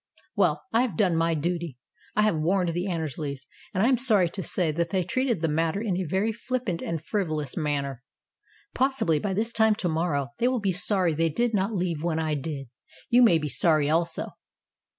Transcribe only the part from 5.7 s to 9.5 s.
in a very flippant and frivolous manner. Possibly by